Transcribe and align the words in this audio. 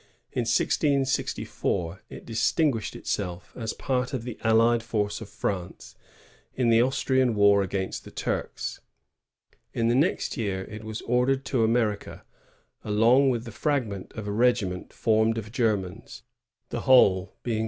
In 0.31 0.45
1664 0.45 2.01
it 2.09 2.25
distinguished 2.25 2.95
itself, 2.95 3.53
as 3.55 3.73
part 3.73 4.13
of 4.15 4.23
the 4.23 4.39
allied 4.43 4.81
force 4.81 5.21
of 5.21 5.29
France, 5.29 5.93
in 6.55 6.71
the 6.71 6.81
Austrian 6.81 7.35
war 7.35 7.61
against 7.61 8.03
the 8.03 8.09
Turks. 8.09 8.79
In 9.75 9.89
the 9.89 9.93
next 9.93 10.37
year 10.37 10.63
it 10.63 10.83
was 10.83 11.01
ordered 11.03 11.45
to 11.45 11.63
America, 11.63 12.25
along 12.83 13.29
with 13.29 13.45
the 13.45 13.51
fragment 13.51 14.11
of 14.13 14.27
a 14.27 14.31
regiment 14.31 14.91
formed 14.91 15.37
of 15.37 15.51
Germans, 15.51 16.23
the 16.69 16.79
whole 16.79 17.35
being 17.43 17.59
1666. 17.59 17.59